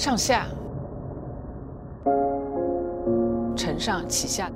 [0.00, 0.46] 上下，
[3.54, 4.50] 承上启下，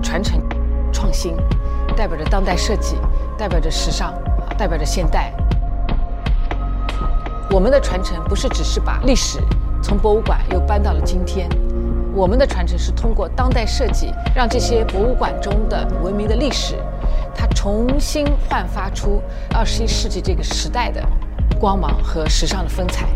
[0.00, 0.40] 传承
[0.92, 1.34] 创新，
[1.96, 2.94] 代表着当代设计，
[3.36, 4.14] 代表着时尚，
[4.56, 5.34] 代表着现代。
[7.50, 9.40] 我们的传承不是只是把历史
[9.82, 11.48] 从博物馆又搬到了今天。
[12.12, 16.74] 我们的传承是通过当代设计，让这些博物馆中的文明的历史，
[17.34, 19.22] 它重新焕发出
[19.54, 21.02] 二十一世纪这个时代的
[21.58, 23.06] 光芒和时尚的风采。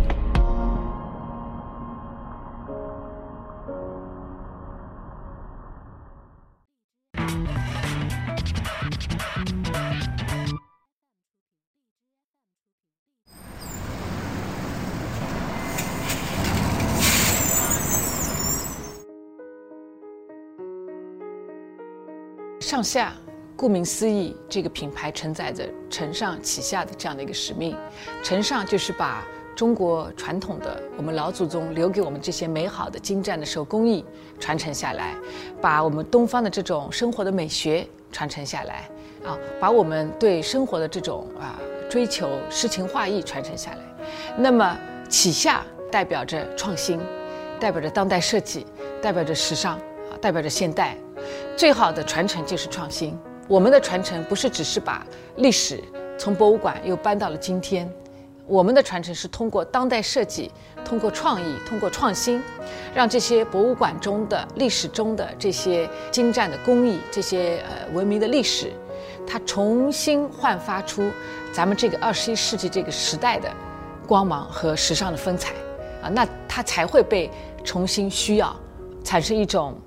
[22.64, 23.12] 上下，
[23.54, 27.76] 顾名思义，这个品牌承载着承上启下的这样的一个使命。
[28.22, 29.22] 承上就是把
[29.54, 34.02] 中国传统的我们老祖宗留给我们这些美好的精湛的手工艺
[34.40, 35.14] 传承下来，
[35.60, 38.88] 把我们东方的这种生活的美学传承下来，
[39.26, 44.06] 啊，把我们对生活的这种啊追求诗情画意传承下来。
[44.38, 44.74] 那么
[45.10, 45.62] 启下
[45.92, 46.98] 代表着创新，
[47.60, 48.66] 代表着当代设计，
[49.02, 49.78] 代表着时尚，
[50.24, 50.96] 代表着现代。
[51.54, 53.14] 最好的传承就是创新。
[53.46, 55.84] 我们的传承不是只是把历史
[56.16, 57.86] 从博物馆又搬到了今天，
[58.46, 60.50] 我们的传承是通过当代设计、
[60.82, 62.42] 通过创意、通过创新，
[62.94, 68.72] 让这些博物馆中的历史中的这些精湛的工艺、这些呃文明的历史，
[69.26, 71.10] 它重新焕发出
[71.52, 73.52] 咱们这个二十一世纪这个时代的
[74.06, 75.52] 光芒和时尚的风采
[76.02, 77.30] 啊，那它才会被
[77.62, 78.56] 重新需要，
[79.04, 79.78] 产生一种。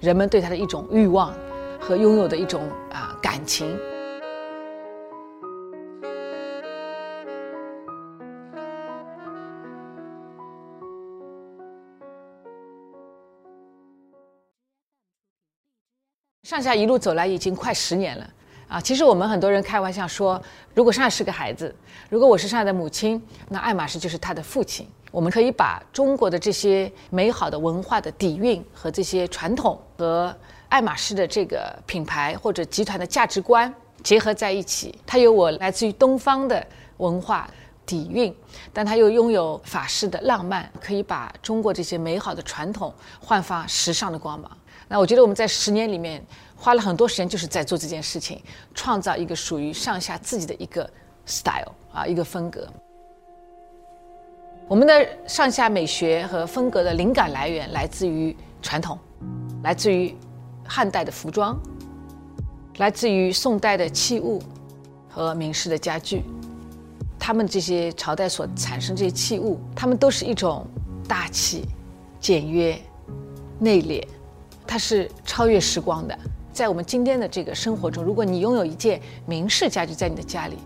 [0.00, 1.34] 人们对它的一种欲望
[1.78, 3.78] 和拥有的一种啊感情。
[16.42, 18.28] 上下一路走来已经快十年了
[18.68, 18.80] 啊！
[18.80, 20.42] 其实我们很多人开玩笑说，
[20.74, 21.72] 如果上下是个孩子，
[22.08, 24.88] 如果我是上下的母亲，那爱马仕就是他的父亲。
[25.10, 30.34] 我们可以把中国的这些美好的文化的底蕴和这些传统和
[30.68, 33.72] 爱马仕的这个品牌或者集团的价值观
[34.02, 34.96] 结合在一起。
[35.04, 36.64] 它有我来自于东方的
[36.98, 37.50] 文化
[37.84, 38.32] 底蕴，
[38.72, 44.48] 但它又拥有法式的浪漫，可以把中国这些美好的传统焕发时尚的光芒。
[44.86, 46.24] 那我觉得我们在十年里面
[46.56, 48.40] 花了很多时间，就是在做这件事情，
[48.74, 50.88] 创造一个属于上下自己的一个
[51.26, 52.68] style 啊，一个风格。
[54.70, 58.96] 我们的上下美学和风格的灵感来源来自于传统，
[59.64, 60.14] 来自于
[60.64, 61.60] 汉代的服装，
[62.76, 64.40] 来自于宋代的器物
[65.08, 66.22] 和明式的家具。
[67.18, 70.64] 他们这些朝代所产生这些器物，他们都是一种
[71.08, 71.64] 大气、
[72.20, 72.80] 简约、
[73.58, 74.06] 内敛，
[74.68, 76.16] 它是超越时光的。
[76.52, 80.56] 在我们今天的这个生活中，如果你拥有一件明式家具在你的家里，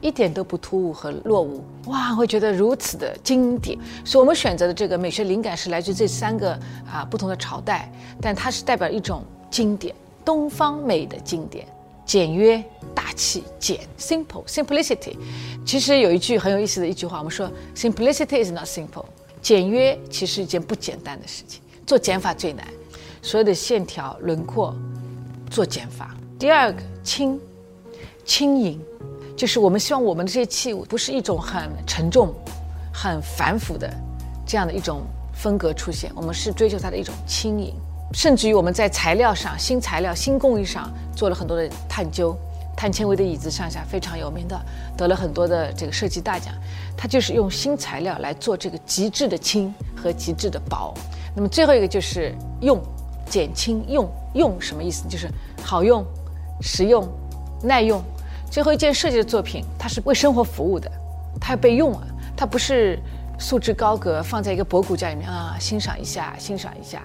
[0.00, 3.78] 一点都不突兀和落伍，哇，会觉得如此的经典。
[4.04, 6.52] 所以，我们选择的这个美学灵感是来自这三个
[6.90, 7.90] 啊不同的朝代，
[8.20, 11.66] 但它是代表一种经典，东方美的经典，
[12.04, 12.62] 简约、
[12.94, 15.16] 大气、简，simple simplicity。
[15.64, 19.04] 其实有一句很有意思的一句话，我们说 simplicity is not simple，
[19.40, 22.66] 简约其实一件不简单的事情，做减法最难，
[23.22, 24.74] 所有的线条轮廓。
[25.50, 26.16] 做减法。
[26.36, 27.38] 第二个轻，
[28.24, 28.80] 轻盈，
[29.36, 32.32] 就是我们希望我们的这些器物不是一种很沉重、
[32.92, 33.92] 很繁复的
[34.46, 35.02] 这样的一种
[35.32, 37.74] 风格出现，我们是追求它的一种轻盈。
[38.12, 42.36] 甚至于我们在材料上、新材料、新工艺上做了很多的探究。
[42.76, 44.60] 碳纤维的椅子上下非常有名的，
[44.96, 46.52] 得了很多的这个设计大奖。
[46.96, 50.92] 它就是用新材料来做这个极致的轻和极致的薄。
[51.36, 52.80] 那么最后一个就是用。
[53.26, 55.08] 减轻用用什么意思？
[55.08, 55.30] 就是
[55.62, 56.04] 好用、
[56.60, 57.08] 实用、
[57.62, 58.00] 耐用。
[58.54, 60.88] 最后一件设计的作品，它是为生活服务的，
[61.40, 62.06] 它要被用啊，
[62.36, 62.96] 它不是
[63.36, 67.02] 素质高阁放在一个博古架里面啊，欣赏一下，欣赏一下，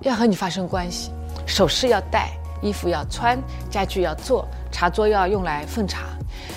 [0.00, 1.10] 要和你发生关系。
[1.46, 2.30] 首饰要戴，
[2.62, 3.38] 衣服要穿，
[3.68, 6.06] 家具要做，茶桌要用来奉茶。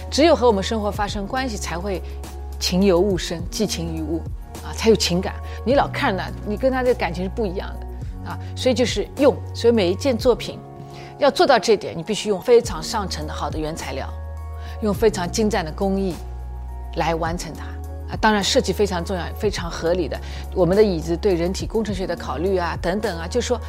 [0.10, 2.02] 只有和我们生活发生关系，才会
[2.62, 4.22] 情由物生，寄情于物
[4.64, 5.36] 啊，才有情感。
[5.66, 8.30] 你老看呢，你跟他的感情是不一样的。
[8.30, 10.58] 啊，所以就是用，所以每一件作品
[11.18, 14.08] 要做到这点，你必须用非常上乘的好的原材料，
[14.82, 16.16] 用非常精湛的工艺
[16.96, 17.66] 来完成它。
[18.12, 20.20] 啊，当然设计非常重要，非常合理的。
[20.56, 23.60] 我们的椅子对人体工程学的考虑啊，等等啊，就说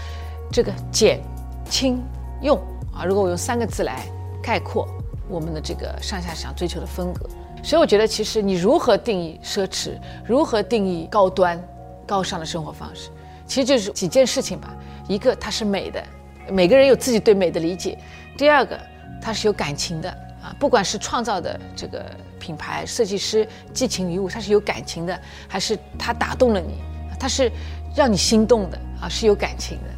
[0.51, 1.21] 这个简、
[1.69, 2.03] 轻、
[2.41, 2.57] 用
[2.95, 4.07] 啊，如果我用三个字来
[4.43, 4.89] 概括
[5.29, 7.29] 我们的这个上下想追求的风格。
[7.63, 9.91] 所以我觉得，其实你如何定义奢侈，
[10.25, 11.63] 如何定义高端、
[12.07, 13.11] 高尚的生活方式，
[13.47, 14.75] 其实就是几件事情吧。
[15.07, 16.03] 一个，它是美的，
[16.51, 17.99] 每个人有自己对美的理解；
[18.39, 18.81] 第二个，
[19.21, 20.11] 它是有感情的
[20.43, 22.05] 啊，不管是创造的这个
[22.39, 26.75] 品牌设计师寄情于物，它是有感情的，还是它打动了你，
[27.19, 27.51] 它是
[27.95, 29.91] 让你心动的啊，是有感情的。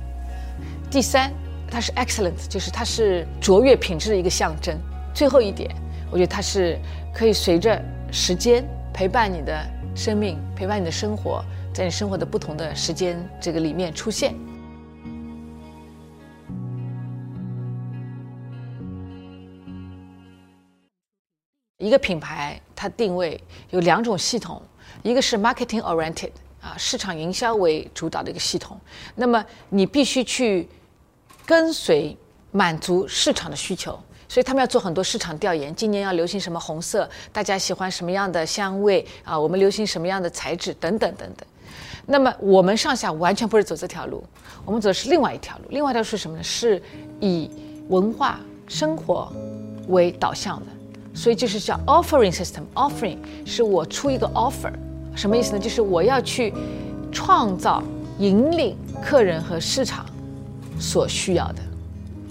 [0.91, 1.33] 第三，
[1.71, 4.79] 它是 excellent，就是它是卓越品质的一个象征。
[5.15, 5.71] 最后一点，
[6.11, 6.79] 我觉得它是。
[7.15, 7.79] 可以随着
[8.11, 9.55] 时间陪伴你的
[9.95, 14.35] 生命，陪伴你的生活，在你生活的不同的时间这个里面出现。
[21.83, 23.39] 一个品牌它定位
[23.71, 24.63] 有两种系统，
[25.03, 26.31] 一个是 marketing oriented
[26.61, 28.81] 啊，市场营销为主导的一个系统。
[29.17, 30.69] 那么你必须去
[31.45, 32.17] 跟随
[32.53, 33.99] 满足市场的需求。
[34.29, 39.39] 所以他们要做很多市场调研，今年要流行什么红色，大家喜欢什么样的香味啊？
[39.39, 41.47] 我们流行什么样的材质等等等等。
[42.07, 44.25] 那么我们上下完全不是走这条路，
[44.65, 45.65] 我们走的是另外一条路。
[45.69, 46.43] 另外一条是什么呢？
[46.43, 46.81] 是
[47.21, 47.51] 以
[47.89, 49.31] 文化生活
[49.89, 50.67] 为导向的。
[51.15, 52.63] 所以就是叫 offering system。
[52.75, 54.73] offering 是我出一个 offer，
[55.15, 55.59] 什么意思呢？
[55.59, 56.53] 就是我要去
[57.11, 57.83] 创造
[58.19, 60.07] 引领客人和市场
[60.79, 61.63] 所需要的。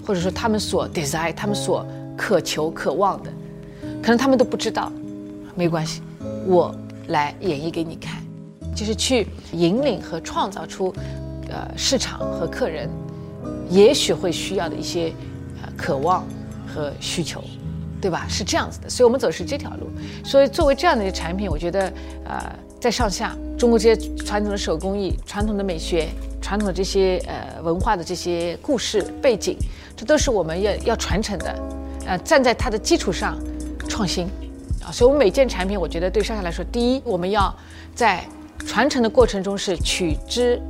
[0.04, 1.86] 或者说他们所 desire，他们所
[2.16, 3.30] 渴求、渴望的，
[4.02, 4.90] 可能他们都不知道，
[5.54, 6.02] 没关系，
[6.44, 6.74] 我
[7.06, 8.20] 来演绎给你看，
[8.74, 10.92] 就是去引领和创造出，
[11.48, 12.90] 呃，市场和客人
[13.70, 15.12] 也许会需要的一些
[15.76, 16.24] 渴望
[16.66, 17.40] 和需求，
[18.02, 18.26] 对吧？
[18.28, 19.88] 是这样子的，所以我们走的是这条路。
[20.22, 21.90] 所以作为这样的一个产品，我觉得，
[22.26, 26.08] 呃，在上下中国这些传统的手工艺、传统的美学。
[26.44, 29.56] 传统的这些呃文化的这些故事背景，
[29.96, 31.56] 这都是我们要要传承的，
[32.04, 33.38] 呃，站在它的基础上
[33.88, 34.26] 创新
[34.84, 37.54] 啊，所以我们每件产品，我觉得对上下来说，第一，我们要
[37.94, 38.24] 在
[38.66, 40.60] 传承的过程中是取之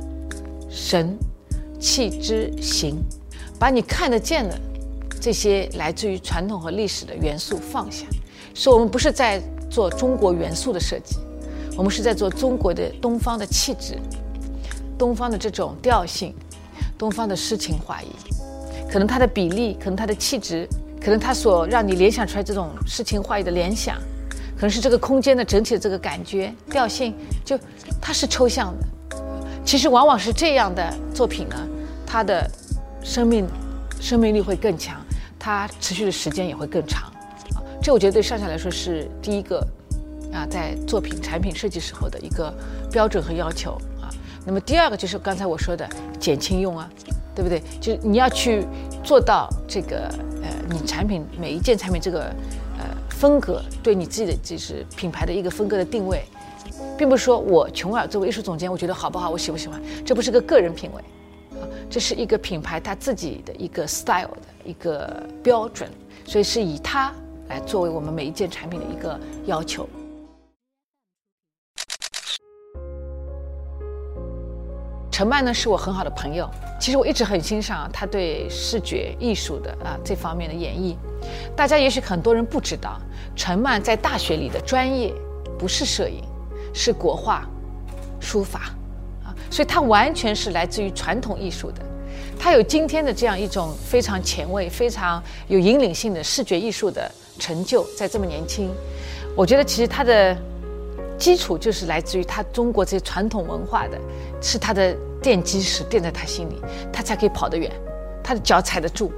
[0.69, 1.17] 神，
[1.79, 2.97] 弃之形，
[3.57, 4.55] 把你看得见的
[5.23, 8.05] 这些来自于传统和历史的元素放下，
[8.53, 9.41] 所以我们不是在
[9.71, 11.15] 做中国元素的设计，
[11.77, 13.97] 我们是在做中国的东方的气质。
[14.97, 16.35] 东方的这种调性，
[16.97, 18.07] 东方的诗情画意，
[18.91, 20.67] 可能它的比例，可能它的气质，
[20.99, 23.95] 可能它所让你联想出来这种诗情画意的联想，
[24.57, 27.15] 可能是这个空间的整体的这个感觉调性，
[27.45, 27.57] 就
[28.01, 29.21] 它是抽象的。
[29.63, 31.55] 其实往往是这样的作品呢，
[32.05, 32.45] 它的
[33.01, 33.47] 生命
[34.01, 35.01] 生命力会更强，
[35.43, 37.11] 它持续的时间也会更长。
[37.53, 39.59] 啊，这我觉得对上下来说是第一个
[40.31, 42.53] 啊，在作品产品设计时候的一个
[42.89, 43.73] 标准和要求。
[44.01, 44.07] 啊
[44.45, 45.85] 那么第二个就是刚才我说的
[46.17, 46.89] 减轻用啊，
[47.35, 47.61] 对不对？
[47.81, 48.65] 就是你要去
[49.03, 50.07] 做到这个
[50.41, 52.23] 呃，你产品每一件产品这个
[52.77, 56.23] 呃风格，对你自己的就是品牌的一个风格的定位，
[56.97, 61.03] 并不是说我琼尔作为艺术总监，我觉得好不好，我喜不喜欢，这不是个个人品味，
[61.89, 65.89] 这是一个品牌它自己的一个 style 的一个标准，
[66.25, 67.13] 所以是以它
[67.49, 69.87] 来作为我们每一件产品的一个要求。
[75.11, 76.49] 陈曼呢是我很好的朋友，
[76.81, 80.95] 其实我一直很欣赏他对视觉艺术的啊这方面的演绎。
[81.55, 82.99] 大家也许很多人不知道，
[83.35, 85.13] 陈曼在大学里的专业
[85.59, 86.23] 不是摄影，
[86.73, 87.47] 是国画、
[88.19, 88.73] 书法，
[89.53, 91.81] 所以他完全是来自于传统艺术的。
[92.39, 98.71] 他有今天的这样一种非常前卫、非常有引领性的视觉艺术的成就，在这么年轻，
[99.35, 100.35] 我觉得其实他的。
[101.15, 103.97] 基础就是来自于他中国这些传统文化的，
[104.41, 106.59] 是他的奠基石，奠在他心里，
[106.91, 107.71] 他才可以跑得远，
[108.21, 109.13] 他的脚踩得住。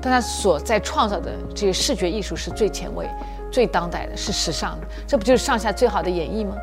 [0.00, 3.06] 但他所在创造的这些视觉艺术是最前卫、
[3.52, 6.56] 最当代的，是时尚的，这不就是上下最好的演绎吗？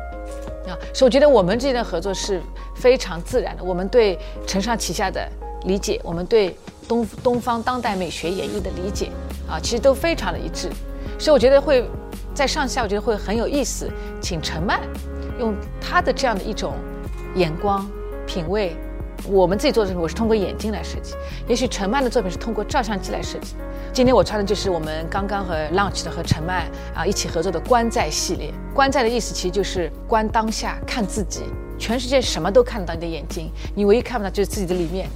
[0.66, 2.40] 啊，所以我觉得我们之间的合作是
[2.74, 3.62] 非常自然的。
[3.62, 5.28] 我们对承上启下的
[5.64, 6.56] 理解，我们对
[6.86, 9.10] 东东方当代美学演绎的理解，
[9.48, 10.70] 啊，其实都非常的一致。
[11.18, 11.84] 所以我觉得会。
[12.34, 13.88] 在上下，我觉得会很有意思，
[14.20, 14.80] 请陈曼
[15.38, 16.74] 用他的这样的一种
[17.36, 17.88] 眼光
[18.26, 18.76] 品味，
[19.26, 21.14] 我们自己做的时候，我是通过眼睛来设计；
[21.48, 23.54] 也许陈曼的作品是通过照相机来设计。
[23.92, 28.52] 今天我穿的就是我们刚刚和 launch 的和陈曼啊一起合作的观在系列。
[28.74, 31.42] 观在的意思其实就是观当下，看自己。
[31.78, 35.08] 全世界什么都看得到你的眼睛，你唯一看不到就是自己的里面。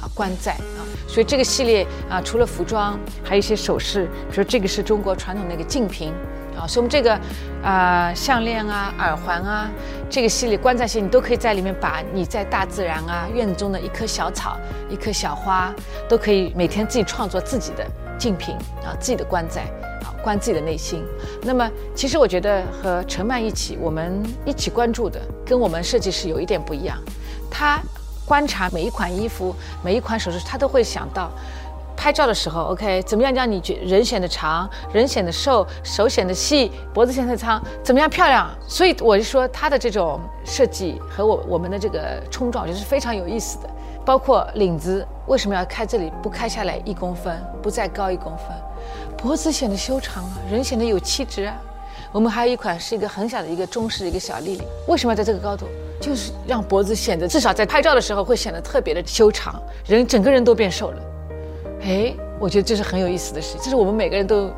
[0.00, 6.12] 啊，观在啊，所以这个系列啊，除了服装，还有一些首饰，比如这个是中国传统那个净瓶。
[6.56, 7.18] 啊，所以我们这个，
[7.62, 9.70] 啊，项链啊，耳环啊，
[10.08, 14.56] 这个系列观在系列，你都可以在里面把你在大自然啊，院子中的一棵小草、
[14.88, 15.74] 一棵小花，
[16.08, 17.86] 都可以每天自己创作自己的
[18.18, 19.62] 竞品啊，自己的观在
[20.02, 21.04] 啊，观自己的内心。
[21.42, 26.96] 那么，其实我觉得和陈曼一起，我们一起关注的，跟我们设计师有一点不一样。
[27.50, 27.80] 他
[28.24, 31.30] 观察每一款衣服、每一款首饰，他都会想到。
[32.06, 38.48] 拍照的时候，OK，怎么样让你觉人显得长，人显得瘦，手显得细，脖子显得长，怎么样漂亮？
[38.68, 43.68] 所以我就说它的这种设计和我我们的这个冲撞，就是非常有意思的。
[44.04, 48.46] 包括领子为什么要开这里，不开下来一公分，不再高一公分，
[49.16, 51.56] 脖子显得修长啊，人显得有气质啊。
[52.12, 55.66] 我们还有一款是一个很小的一个中式的一个小立领，为什么要在这个高度？
[56.00, 61.02] 就是让脖子显得至少在拍照的时候会显得特别的修长，人整个人都变瘦了。
[61.86, 64.50] 哎，我觉得这是很有意思的事情，这是我们每个人都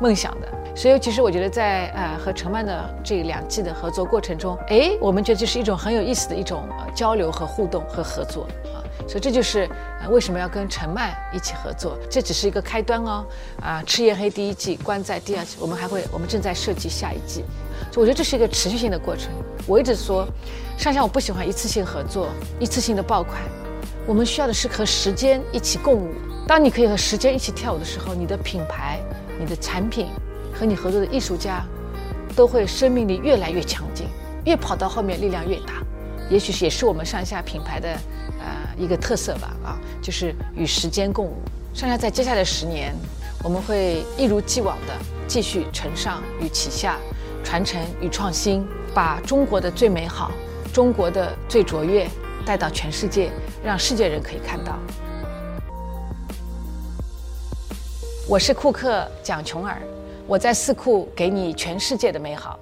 [0.00, 0.48] 梦想的。
[0.74, 8.82] 所以，其实我觉得在呃和陈曼的这两季的合作过程中，哎，我们觉得这是一种很有意思的一种交流和互动和合作啊。
[9.06, 9.68] 所以这就是
[10.02, 13.24] 呃为什么要跟陈曼一起合作，这只是一个开端哦。
[13.62, 17.44] 啊，赤焰黑第一季，关在第二季，我们还会，我们正在设计下一季。
[17.92, 19.30] 所以我觉得这是一个持续性的过程。
[19.68, 20.26] 我一直说，
[20.76, 22.26] 上下我不喜欢一次性合作，
[22.58, 23.40] 一次性的爆款，
[24.04, 26.12] 我们需要的是和时间一起共舞。
[26.50, 28.98] 当你可以和时间一起跳舞的时候，你的品牌、
[29.38, 30.08] 你的产品
[30.52, 31.64] 和你合作的艺术家，
[32.34, 34.08] 都会生命力越来越强劲，
[34.44, 35.74] 越跑到后面力量越大。
[36.28, 37.88] 也许也是我们上下品牌的
[38.40, 41.36] 呃一个特色吧，啊，就是与时间共舞。
[41.72, 42.92] 上下在接下来十年，
[43.44, 44.94] 我们会一如既往的
[45.28, 46.98] 继续承上与启下，
[47.44, 50.32] 传承与创新，把中国的最美好、
[50.72, 52.10] 中国的最卓越
[52.44, 53.30] 带到全世界，
[53.62, 54.76] 让世界人可以看到。
[58.30, 59.82] 我是库克蒋琼尔，
[60.24, 62.56] 我在四库给你全世界的美好。